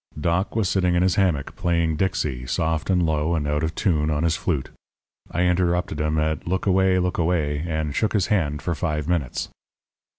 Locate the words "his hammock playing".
1.03-1.95